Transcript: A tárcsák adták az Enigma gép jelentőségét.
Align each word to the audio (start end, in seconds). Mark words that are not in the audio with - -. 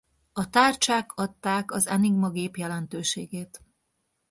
A 0.33 0.49
tárcsák 0.49 1.11
adták 1.15 1.71
az 1.71 1.87
Enigma 1.87 2.29
gép 2.29 2.55
jelentőségét. 2.57 3.61